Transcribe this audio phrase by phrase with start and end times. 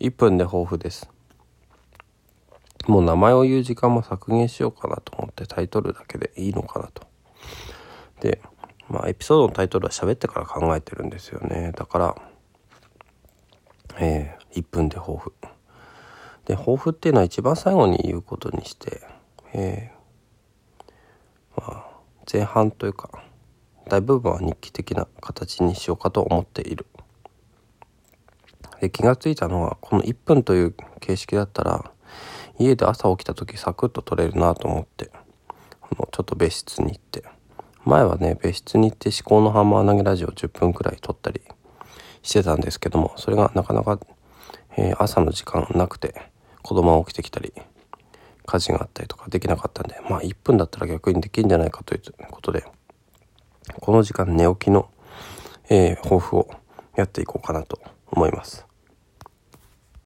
[0.00, 1.08] 1分で抱負です。
[2.86, 7.06] もう名前を言う時間も削減しようかなと思ってタイトルだけでいいのかなと。
[8.20, 8.40] で
[8.88, 11.72] まあエピソードのタイトルは喋ってから考えてるんですよね。
[11.76, 12.16] だから
[13.98, 15.32] えー、1分で抱負
[16.46, 19.02] で抱負っていうのは一番最後に言うことにして
[19.52, 21.86] えー、まあ
[22.32, 23.22] 前半というか
[23.88, 26.86] 大部分は日記的な形にしようかと思っている。
[28.82, 31.92] で気が付いたのはこの1分という形式だったら
[32.58, 37.22] 家で朝起きた時サクッと撮れるなと思ってあのちょっと別室に行って
[37.84, 41.42] 前はね別室に行って思考のハンマー投げラジオ10分くらい撮ったり
[42.24, 44.00] してたんですけどもそれがなかなか、
[44.76, 46.20] えー、朝の時間なくて
[46.62, 47.52] 子供が起きてきたり
[48.46, 52.64] 家事があったりとかできなかったんでまあ1分だったら逆にできるんじゃないかということで
[53.80, 54.90] この時間寝起きの、
[55.70, 56.50] えー、抱負を
[56.96, 58.71] やっていこうかなと思います。